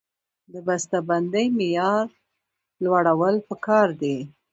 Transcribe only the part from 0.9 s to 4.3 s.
بندۍ معیار لوړول پکار دي